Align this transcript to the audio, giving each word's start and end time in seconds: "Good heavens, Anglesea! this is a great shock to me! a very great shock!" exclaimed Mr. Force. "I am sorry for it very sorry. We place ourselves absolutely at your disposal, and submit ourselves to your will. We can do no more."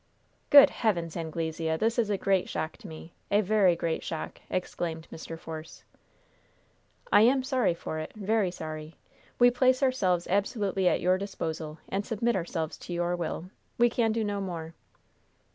"Good 0.49 0.71
heavens, 0.71 1.15
Anglesea! 1.15 1.77
this 1.77 1.99
is 1.99 2.09
a 2.09 2.17
great 2.17 2.49
shock 2.49 2.75
to 2.77 2.87
me! 2.87 3.13
a 3.29 3.41
very 3.41 3.75
great 3.75 4.03
shock!" 4.03 4.41
exclaimed 4.49 5.07
Mr. 5.11 5.37
Force. 5.37 5.83
"I 7.11 7.21
am 7.21 7.43
sorry 7.43 7.75
for 7.75 7.99
it 7.99 8.11
very 8.15 8.49
sorry. 8.49 8.95
We 9.37 9.51
place 9.51 9.83
ourselves 9.83 10.25
absolutely 10.25 10.87
at 10.87 11.01
your 11.01 11.19
disposal, 11.19 11.77
and 11.87 12.03
submit 12.03 12.35
ourselves 12.35 12.79
to 12.79 12.93
your 12.93 13.15
will. 13.15 13.51
We 13.77 13.91
can 13.91 14.11
do 14.11 14.23
no 14.23 14.41
more." 14.41 14.73